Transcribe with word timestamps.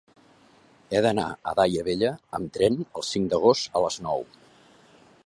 He 0.95 1.01
d'anar 1.05 1.25
a 1.51 1.53
Daia 1.59 1.83
Vella 1.89 2.11
amb 2.39 2.55
tren 2.57 2.81
el 2.87 3.07
cinc 3.11 3.33
d'agost 3.35 3.79
a 3.81 3.85
les 3.87 4.01
nou. 4.09 4.27